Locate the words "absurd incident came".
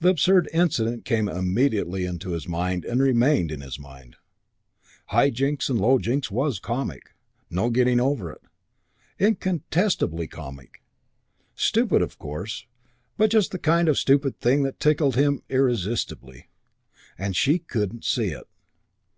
0.10-1.26